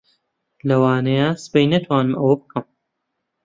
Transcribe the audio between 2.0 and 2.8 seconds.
ئەوە بکەم.